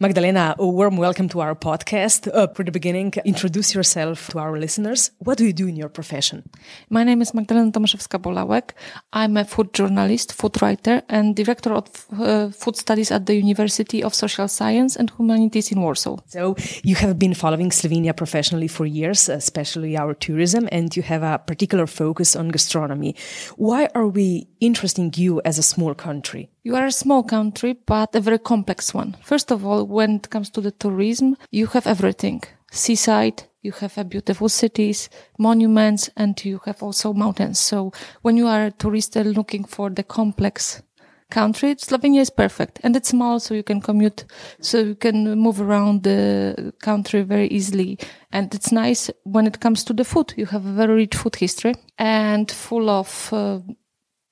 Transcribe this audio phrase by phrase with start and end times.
[0.00, 2.28] Magdalena, a warm welcome to our podcast.
[2.32, 5.10] Uh, for the beginning, introduce yourself to our listeners.
[5.18, 6.48] What do you do in your profession?
[6.90, 8.72] My name is Magdalena Tomaszewska-Bolałek.
[9.12, 14.02] I'm a food journalist, food writer, and director of uh, food studies at the University
[14.04, 16.18] of Social Science and Humanities in Warsaw.
[16.26, 21.22] So, you have been following Slovenia professionally for years, especially our tourism, and you have
[21.22, 23.16] a particular focus on gastronomy.
[23.56, 26.50] Why are we interesting you as a small country?
[26.64, 29.16] You are a small country, but a very complex one.
[29.22, 32.42] First of all, when it comes to the tourism, you have everything.
[32.70, 35.08] Seaside, you have a beautiful cities,
[35.38, 37.58] monuments, and you have also mountains.
[37.58, 37.92] So
[38.22, 40.82] when you are a tourist looking for the complex
[41.30, 42.80] country, Slovenia is perfect.
[42.82, 44.24] And it's small, so you can commute,
[44.60, 47.98] so you can move around the country very easily.
[48.32, 50.34] And it's nice when it comes to the food.
[50.36, 53.60] You have a very rich food history and full of uh,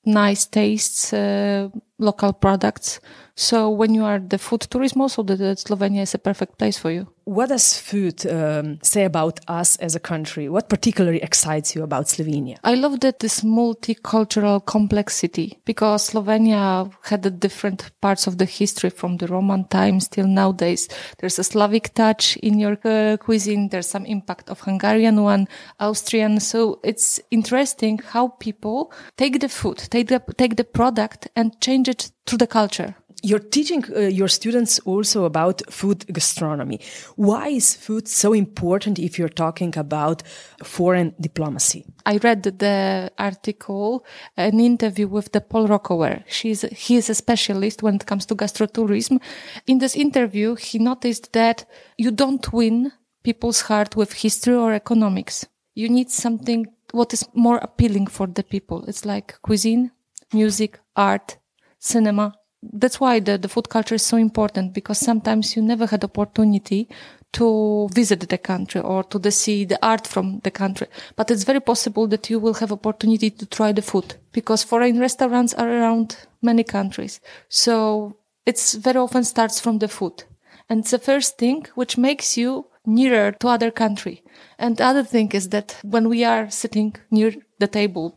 [0.04, 3.00] nice tastes, uh, local products.
[3.38, 6.78] So when you are the food tourism, also the, the Slovenia is a perfect place
[6.78, 7.06] for you.
[7.24, 10.48] What does food um, say about us as a country?
[10.48, 12.58] What particularly excites you about Slovenia?
[12.62, 18.90] I love that this multicultural complexity because Slovenia had a different parts of the history
[18.90, 20.88] from the Roman times till nowadays.
[21.18, 23.70] There's a Slavic touch in your uh, cuisine.
[23.70, 25.48] There's some impact of Hungarian one,
[25.80, 26.38] Austrian.
[26.38, 31.85] So it's interesting how people take the food, take the, take the product and change
[31.88, 36.80] it through the culture you're teaching uh, your students also about food gastronomy.
[37.16, 40.22] Why is food so important if you're talking about
[40.62, 41.84] foreign diplomacy?
[42.04, 44.04] I read the article,
[44.36, 46.22] an interview with the Paul Rockower.
[46.28, 49.20] She's, he is a specialist when it comes to gastrotourism.
[49.66, 51.64] In this interview, he noticed that
[51.96, 52.92] you don't win
[53.24, 55.46] people's heart with history or economics.
[55.74, 58.84] You need something what is more appealing for the people.
[58.86, 59.90] It's like cuisine,
[60.32, 61.38] music, art,
[61.86, 66.04] cinema, that's why the, the food culture is so important because sometimes you never had
[66.04, 66.88] opportunity
[67.32, 70.86] to visit the country or to the see the art from the country.
[71.16, 74.98] But it's very possible that you will have opportunity to try the food because foreign
[74.98, 77.20] restaurants are around many countries.
[77.48, 80.24] So it's very often starts from the food.
[80.68, 84.22] And it's the first thing which makes you nearer to other country.
[84.58, 88.14] And the other thing is that when we are sitting near the table,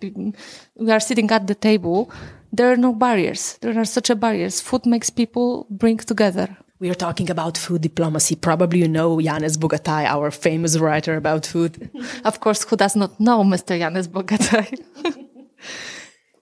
[0.76, 2.12] we are sitting at the table,
[2.52, 3.58] there are no barriers.
[3.62, 4.62] There are such a barriers.
[4.62, 6.58] Food makes people bring together.
[6.80, 8.36] We are talking about food diplomacy.
[8.36, 11.90] Probably you know Janez Bogataj, our famous writer about food.
[12.26, 13.78] of course, who does not know Mr.
[13.78, 14.80] Janez Bogataj?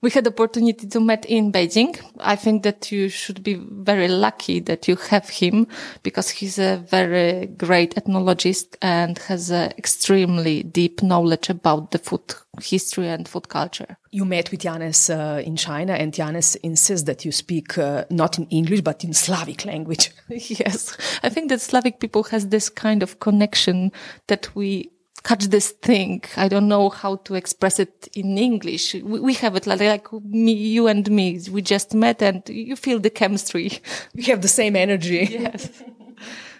[0.02, 2.00] we had the opportunity to meet in Beijing.
[2.20, 5.68] I think that you should be very lucky that you have him
[6.04, 12.36] because he's a very great ethnologist and has an extremely deep knowledge about the food
[12.62, 13.98] history and food culture.
[14.12, 18.38] You met with Janez uh, in China and Janez insists that you speak uh, not
[18.38, 20.12] in English but in Slavic language.
[20.30, 20.96] yes.
[21.24, 23.92] I think that Slavic people has this kind of connection
[24.28, 24.92] that we
[25.28, 26.24] catch this thing.
[26.38, 28.94] I don't know how to express it in English.
[28.94, 31.40] We, we have it like, like, me, you and me.
[31.52, 33.72] We just met and you feel the chemistry.
[34.16, 35.28] We have the same energy.
[35.30, 35.70] Yes.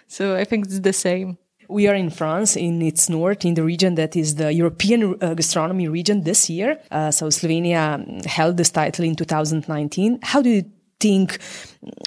[0.06, 1.38] so I think it's the same.
[1.68, 5.34] We are in France, in its north, in the region that is the European uh,
[5.34, 6.78] gastronomy region this year.
[6.90, 10.20] Uh, so Slovenia held this title in 2019.
[10.22, 10.64] How do you
[11.00, 11.38] think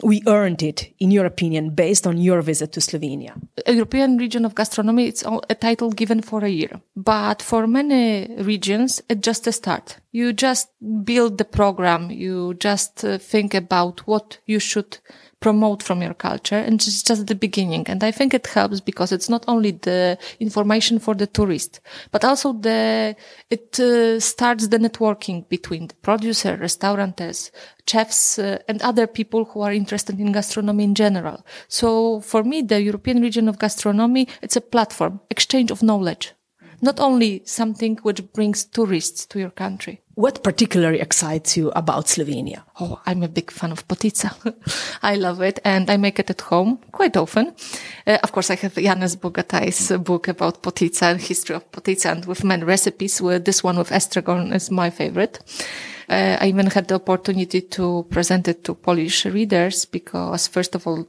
[0.03, 3.33] we earned it, in your opinion, based on your visit to Slovenia?
[3.67, 6.81] European region of gastronomy, it's a title given for a year.
[6.95, 9.97] But for many regions, it's just a start.
[10.11, 10.69] You just
[11.03, 12.11] build the program.
[12.11, 14.97] You just uh, think about what you should
[15.41, 17.83] promote from your culture and it's just the beginning.
[17.87, 21.81] And I think it helps because it's not only the information for the tourist,
[22.11, 23.15] but also the,
[23.49, 27.51] it uh, starts the networking between the producer, restaurateurs,
[27.87, 31.43] chefs, uh, and other people who are interested in gastronomy in general.
[31.67, 36.33] So for me, the European region of gastronomy, it's a platform, exchange of knowledge
[36.81, 40.01] not only something which brings tourists to your country.
[40.15, 42.63] What particularly excites you about Slovenia?
[42.79, 44.31] Oh, I'm a big fan of potica.
[45.01, 47.55] I love it and I make it at home quite often.
[48.05, 52.25] Uh, of course, I have Janez Bogataj's book about potica and history of potica and
[52.25, 53.21] with many recipes.
[53.21, 55.39] With this one with estragon is my favorite.
[56.11, 60.85] Uh, I even had the opportunity to present it to Polish readers because first of
[60.85, 61.07] all,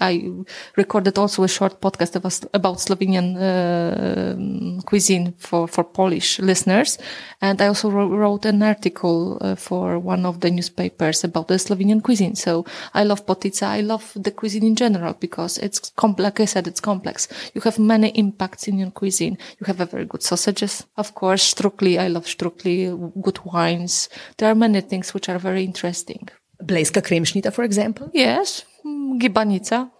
[0.00, 0.30] I
[0.76, 2.16] recorded also a short podcast
[2.52, 6.98] about Slovenian uh, cuisine for, for Polish listeners.
[7.40, 12.02] And I also wrote an article uh, for one of the newspapers about the Slovenian
[12.02, 12.34] cuisine.
[12.34, 13.66] So I love potica.
[13.68, 16.22] I love the cuisine in general because it's complex.
[16.24, 17.28] Like I said, it's complex.
[17.54, 19.38] You have many impacts in your cuisine.
[19.60, 21.54] You have a very good sausages, of course.
[21.54, 21.98] Strukli.
[21.98, 22.90] I love strukli.
[23.22, 24.08] Good wines.
[24.38, 26.28] There are many things which are very interesting.
[26.62, 28.08] Blejska kremšnita, for example?
[28.14, 28.64] Yes.
[29.18, 29.90] Gibanica.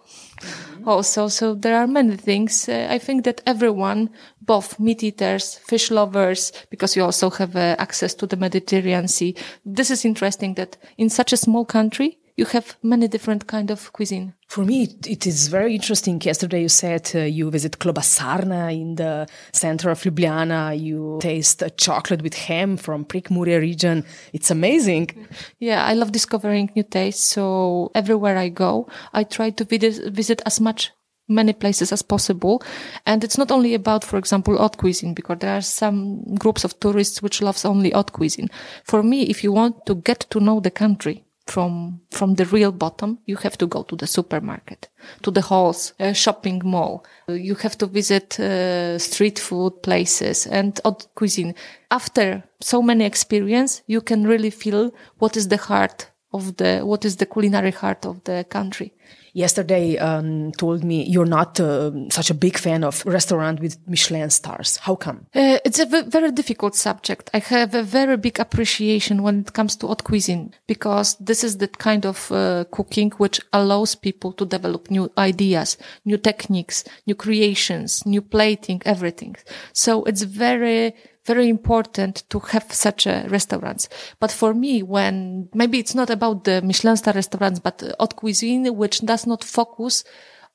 [0.41, 0.87] Mm-hmm.
[0.87, 2.67] Also, so there are many things.
[2.67, 4.09] Uh, I think that everyone,
[4.41, 9.35] both meat eaters, fish lovers, because you also have uh, access to the Mediterranean Sea.
[9.65, 13.91] This is interesting that in such a small country, you have many different kind of
[13.93, 14.33] cuisine.
[14.47, 16.21] For me, it is very interesting.
[16.21, 20.79] Yesterday you said uh, you visit Klobasarna in the center of Ljubljana.
[20.79, 24.03] You taste chocolate with ham from Prekmurje region.
[24.31, 25.27] It's amazing.
[25.59, 27.23] Yeah, I love discovering new tastes.
[27.23, 30.91] So everywhere I go, I try to visit, visit as much
[31.27, 32.61] many places as possible.
[33.05, 36.79] And it's not only about, for example, haute cuisine, because there are some groups of
[36.79, 38.49] tourists which loves only haute cuisine.
[38.83, 42.71] For me, if you want to get to know the country, from from the real
[42.71, 44.89] bottom you have to go to the supermarket
[45.21, 47.05] to the halls uh, shopping mall.
[47.27, 51.53] You have to visit uh, street food places and haute cuisine.
[51.91, 57.05] After so many experience you can really feel what is the heart of the what
[57.05, 58.93] is the culinary heart of the country
[59.33, 64.29] yesterday um, told me you're not uh, such a big fan of restaurant with Michelin
[64.29, 64.77] stars.
[64.77, 65.25] How come?
[65.35, 67.29] Uh, it's a very difficult subject.
[67.33, 71.57] I have a very big appreciation when it comes to haute cuisine because this is
[71.57, 77.15] the kind of uh, cooking which allows people to develop new ideas, new techniques, new
[77.15, 79.35] creations, new plating, everything.
[79.73, 83.89] So it's very very important to have such a restaurants.
[84.19, 88.75] But for me, when maybe it's not about the Michelin star restaurants, but haute cuisine,
[88.75, 90.03] which does not focus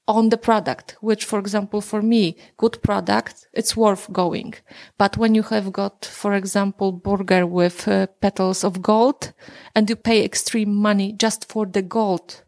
[0.08, 4.54] on the product, which, for example, for me, good product, it's worth going.
[4.96, 9.34] But when you have got, for example, burger with uh, petals of gold
[9.74, 12.42] and you pay extreme money just for the gold,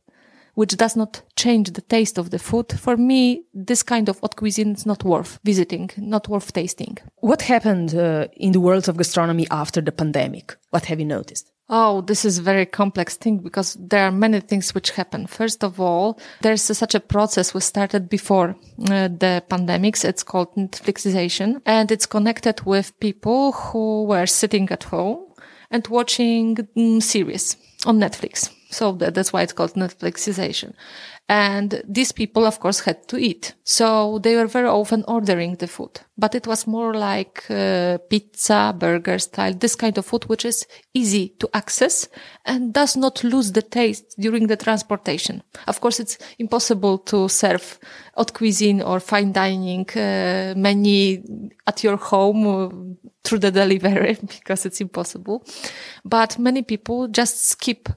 [0.61, 4.37] which does not change the taste of the food, for me, this kind of haute
[4.37, 6.99] cuisine is not worth visiting, not worth tasting.
[7.31, 10.55] What happened uh, in the world of gastronomy after the pandemic?
[10.69, 11.51] What have you noticed?
[11.71, 15.27] Oh, this is a very complex thing because there are many things which happen.
[15.27, 18.51] First of all, there's a, such a process we started before
[18.91, 20.05] uh, the pandemics.
[20.05, 25.21] It's called Netflixization and it's connected with people who were sitting at home
[25.71, 27.57] and watching mm, series
[27.87, 28.51] on Netflix.
[28.71, 30.75] So that, that's why it's called Netflixization.
[31.29, 33.55] And these people, of course, had to eat.
[33.63, 38.75] So they were very often ordering the food, but it was more like uh, pizza,
[38.77, 42.09] burger style, this kind of food, which is easy to access
[42.45, 45.43] and does not lose the taste during the transportation.
[45.69, 47.79] Of course, it's impossible to serve
[48.17, 51.23] haute cuisine or fine dining uh, menu
[51.67, 52.71] at your home uh,
[53.23, 55.45] through the delivery because it's impossible.
[56.05, 57.89] But many people just skip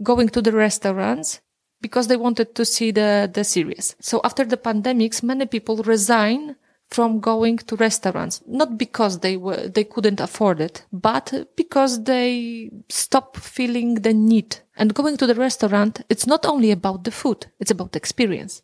[0.00, 1.40] going to the restaurants
[1.80, 3.96] because they wanted to see the, the series.
[4.00, 6.56] So after the pandemics, many people resign
[6.92, 12.70] from going to restaurants, not because they were, they couldn't afford it, but because they
[12.88, 14.56] stop feeling the need.
[14.76, 18.62] And going to the restaurant, it's not only about the food, it's about experience.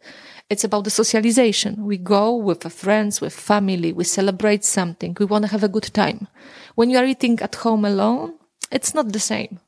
[0.51, 1.85] It's about the socialization.
[1.85, 5.91] We go with friends, with family, we celebrate something, we want to have a good
[5.93, 6.29] time.
[6.75, 8.35] When you are eating at home alone,
[8.71, 9.61] it's not the same.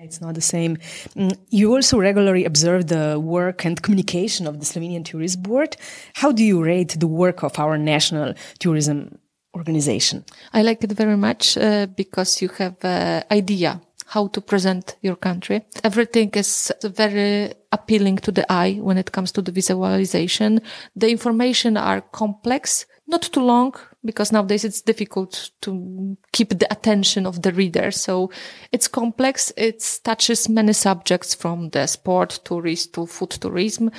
[0.00, 0.76] It's not the same.
[1.16, 5.76] Mm, you also regularly observe the work and communication of the Slovenian Tourism Board.
[6.14, 9.18] How do you rate the work of our national tourism
[9.56, 10.24] organization?
[10.52, 15.16] I like it very much uh, because you have an idea how to present your
[15.16, 15.66] country.
[15.84, 20.60] Everything is very appealing to the eye when it comes to the visualization.
[20.96, 23.74] The information are complex, not too long,
[24.08, 27.90] because nowadays it's difficult to keep the attention of the reader.
[27.90, 28.30] So
[28.72, 29.52] it's complex.
[29.54, 33.90] It touches many subjects from the sport, tourist to food tourism.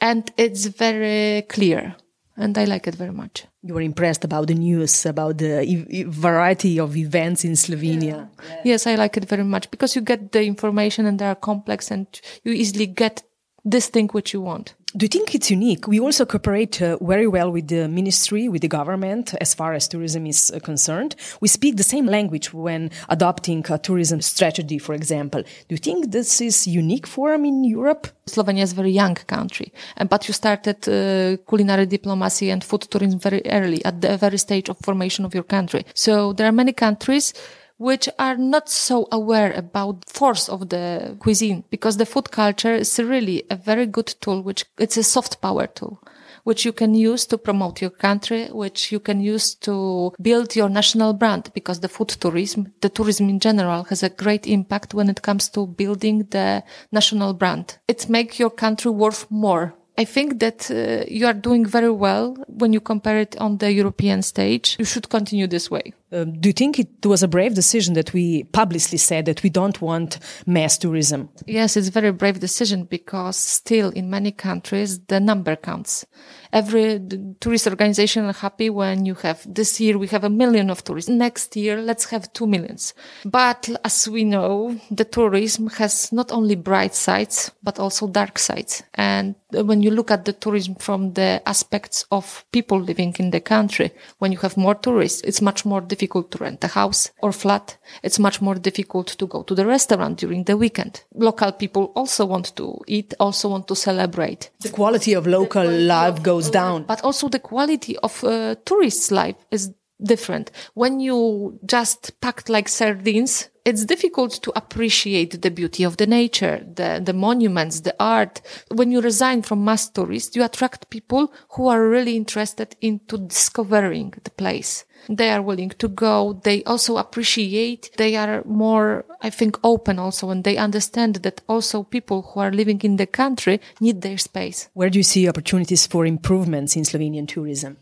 [0.00, 1.96] And it's very clear.
[2.36, 3.46] And I like it very much.
[3.64, 8.28] You were impressed about the news, about the e variety of events in Slovenia.
[8.48, 8.62] Yeah.
[8.64, 11.90] Yes, I like it very much because you get the information and they are complex
[11.90, 12.06] and
[12.44, 13.24] you easily get
[13.64, 14.76] this thing which you want.
[14.96, 15.86] Do you think it's unique?
[15.86, 19.86] We also cooperate uh, very well with the ministry, with the government, as far as
[19.86, 21.16] tourism is uh, concerned.
[21.42, 25.42] We speak the same language when adopting a tourism strategy, for example.
[25.42, 28.08] Do you think this is unique for them in Europe?
[28.26, 29.70] Slovenia is a very young country,
[30.08, 34.70] but you started uh, culinary diplomacy and food tourism very early, at the very stage
[34.70, 35.84] of formation of your country.
[35.92, 37.34] So there are many countries
[37.78, 42.98] which are not so aware about force of the cuisine because the food culture is
[42.98, 46.00] really a very good tool, which it's a soft power tool
[46.46, 50.68] which you can use to promote your country, which you can use to build your
[50.68, 55.10] national brand because the food tourism, the tourism in general has a great impact when
[55.10, 57.78] it comes to building the national brand.
[57.88, 62.36] It makes your country worth more I think that uh, you are doing very well
[62.48, 64.76] when you compare it on the European stage.
[64.78, 65.94] You should continue this way.
[66.12, 69.50] Um, do you think it was a brave decision that we publicly said that we
[69.50, 71.28] don't want mass tourism?
[71.46, 76.06] Yes, it's a very brave decision because still in many countries the number counts.
[76.52, 77.00] Every
[77.40, 81.10] tourist organization are happy when you have this year we have a million of tourists.
[81.10, 82.94] Next year let's have two millions.
[83.24, 88.84] But as we know, the tourism has not only bright sides but also dark sides.
[88.94, 93.40] And when you look at the tourism from the aspects of people living in the
[93.40, 97.32] country, when you have more tourists, it's much more difficult to rent a house or
[97.32, 97.78] flat.
[98.02, 101.04] It's much more difficult to go to the restaurant during the weekend.
[101.14, 104.50] Local people also want to eat, also want to celebrate.
[104.60, 106.82] The quality of local quality life of, goes down.
[106.82, 110.50] But also the quality of uh, tourists' life is different.
[110.74, 116.64] When you just packed like sardines, it's difficult to appreciate the beauty of the nature,
[116.74, 118.40] the, the monuments, the art.
[118.70, 124.14] When you resign from mass tourists, you attract people who are really interested into discovering
[124.22, 124.84] the place.
[125.08, 126.40] They are willing to go.
[126.44, 127.90] They also appreciate.
[127.96, 132.52] They are more, I think, open also and they understand that also people who are
[132.52, 134.68] living in the country need their space.
[134.74, 137.78] Where do you see opportunities for improvements in Slovenian tourism?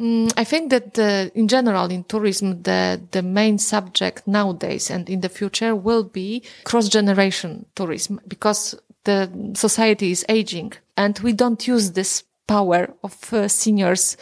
[0.00, 5.08] Mm, I think that the, in general in tourism, the, the main subject nowadays and
[5.08, 8.74] in the future will be cross generation tourism because
[9.04, 14.16] the society is aging and we don't use this power of uh, seniors.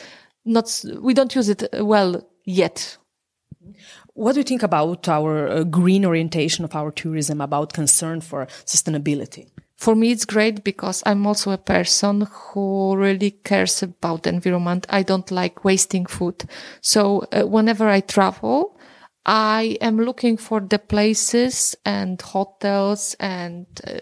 [0.45, 2.99] Not, we don't use it well yet.
[4.15, 8.47] What do you think about our uh, green orientation of our tourism, about concern for
[8.67, 9.49] sustainability?
[9.83, 14.87] For me it's great because i'm also a person who really cares about the environment.
[14.89, 16.45] I don't like wasting food.
[16.81, 18.79] So uh, whenever i travel
[19.27, 23.99] i am looking for the places and hotels and uh,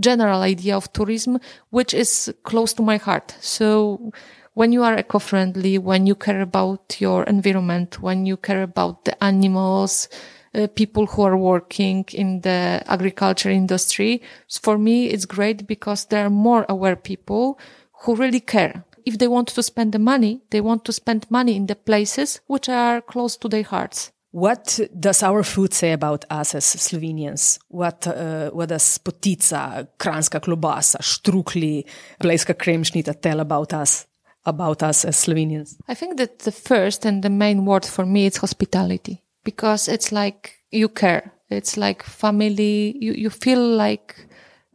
[0.00, 1.38] general idea of tourism
[1.70, 3.36] which is close to my heart.
[3.40, 4.10] So
[4.54, 9.14] when you are eco-friendly when you care about your environment when you care about the
[9.22, 10.08] animals
[10.54, 14.22] uh, people who are working in the agriculture industry.
[14.62, 17.58] For me, it's great because there are more aware people
[18.02, 18.84] who really care.
[19.04, 22.40] If they want to spend the money, they want to spend money in the places
[22.46, 24.12] which are close to their hearts.
[24.30, 27.58] What does our food say about us as Slovenians?
[27.68, 31.84] What, uh, what does potica, kranjska klobasa, štrukli,
[32.20, 34.06] blejska kremšnita tell about us?
[34.44, 35.78] About us as Slovenians?
[35.88, 40.12] I think that the first and the main word for me is hospitality because it's
[40.12, 41.32] like you care.
[41.50, 42.96] It's like family.
[43.00, 44.26] You, you feel like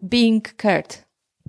[0.07, 0.97] being cared.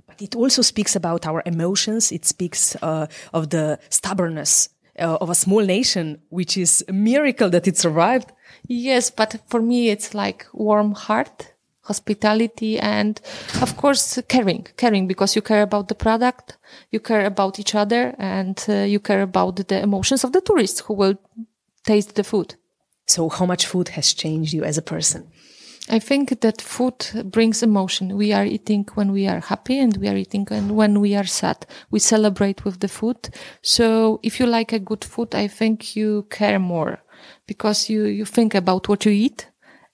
[0.07, 2.11] But it also speaks about our emotions.
[2.11, 4.69] It speaks uh, of the stubbornness
[4.99, 8.31] uh, of a small nation, which is a miracle that it survived.
[8.67, 13.19] Yes, but for me, it's like warm heart, hospitality, and
[13.61, 16.57] of course, caring, caring because you care about the product,
[16.91, 20.81] you care about each other, and uh, you care about the emotions of the tourists
[20.81, 21.15] who will
[21.83, 22.55] taste the food.
[23.07, 25.27] So, how much food has changed you as a person?
[25.87, 28.17] I think that food brings emotion.
[28.17, 31.25] We are eating when we are happy and we are eating and when we are
[31.25, 31.67] sad.
[31.91, 33.29] We celebrate with the food.
[33.61, 37.03] So if you like a good food, I think you care more
[37.45, 39.47] because you, you think about what you eat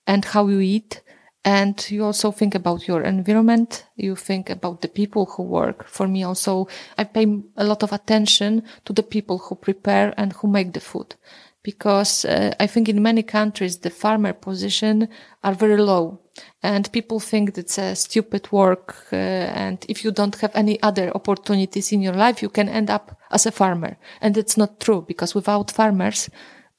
[0.06, 1.02] and how you eat.
[1.44, 3.84] And you also think about your environment.
[3.96, 5.86] You think about the people who work.
[5.88, 7.26] For me also, I pay
[7.56, 11.16] a lot of attention to the people who prepare and who make the food
[11.62, 15.08] because uh, I think in many countries the farmer position
[15.44, 16.20] are very low.
[16.62, 21.10] And people think it's a stupid work uh, and if you don't have any other
[21.14, 23.96] opportunities in your life you can end up as a farmer.
[24.20, 26.30] And it's not true because without farmers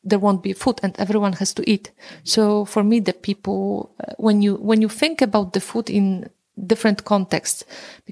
[0.04, 1.92] there won't be food and everyone has to eat.
[2.24, 6.30] So for me the people uh, when you when you think about the food in
[6.68, 7.66] different contexts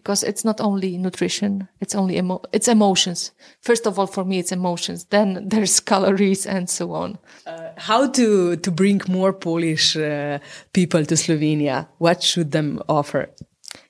[0.04, 3.32] because it's not only nutrition it's only emo- it's emotions.
[3.62, 5.06] First of all for me it's emotions.
[5.10, 7.18] Then there's calories and so on.
[7.46, 10.40] Uh, how to to bring more polish uh,
[10.74, 11.88] people to slovenia?
[11.98, 13.30] What should them offer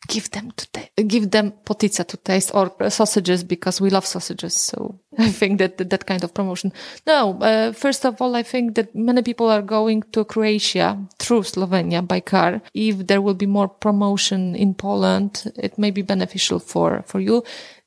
[0.08, 0.68] give them to
[1.04, 4.54] give them potica to taste or sausages because we love sausages.
[4.54, 6.74] So I think that that kind of promotion.
[7.08, 11.44] No, uh, first of all, I think that many people are going to Croatia through
[11.44, 12.62] Slovenia by car.
[12.74, 17.44] If there will be more promotion in Poland, it may be beneficial for for you.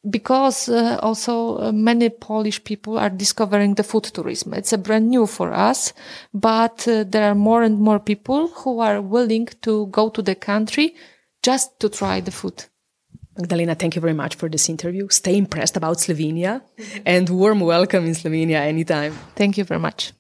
[0.08, 4.52] because uh, also uh, many Polish people are discovering the food tourism.
[4.52, 5.94] It's a brand new for us,
[6.34, 10.34] but uh, there are more and more people who are willing to go to the
[10.34, 10.94] country
[11.44, 12.64] just to try the food.
[13.36, 15.08] Magdalena, thank you very much for this interview.
[15.10, 16.62] Stay impressed about Slovenia
[17.04, 19.12] and warm welcome in Slovenia anytime.
[19.36, 20.12] Thank you very much.